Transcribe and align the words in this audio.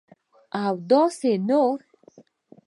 اوداسي 0.65 1.31
نور 1.47 1.77